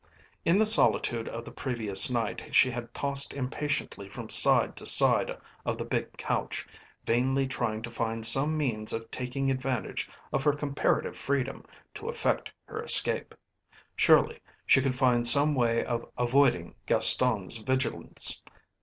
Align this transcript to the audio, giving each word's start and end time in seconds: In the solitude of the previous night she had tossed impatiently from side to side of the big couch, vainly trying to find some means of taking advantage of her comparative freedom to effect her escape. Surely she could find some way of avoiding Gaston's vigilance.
In 0.45 0.57
the 0.57 0.65
solitude 0.65 1.29
of 1.29 1.45
the 1.45 1.51
previous 1.51 2.09
night 2.09 2.55
she 2.55 2.71
had 2.71 2.91
tossed 2.91 3.35
impatiently 3.35 4.09
from 4.09 4.29
side 4.29 4.75
to 4.77 4.85
side 4.87 5.37
of 5.63 5.77
the 5.77 5.85
big 5.85 6.17
couch, 6.17 6.65
vainly 7.05 7.45
trying 7.47 7.83
to 7.83 7.91
find 7.91 8.25
some 8.25 8.57
means 8.57 8.93
of 8.93 9.11
taking 9.11 9.51
advantage 9.51 10.09
of 10.33 10.43
her 10.43 10.53
comparative 10.53 11.15
freedom 11.15 11.63
to 11.93 12.09
effect 12.09 12.51
her 12.65 12.81
escape. 12.83 13.35
Surely 13.95 14.39
she 14.65 14.81
could 14.81 14.95
find 14.95 15.27
some 15.27 15.53
way 15.53 15.85
of 15.85 16.09
avoiding 16.17 16.73
Gaston's 16.87 17.57
vigilance. 17.57 18.41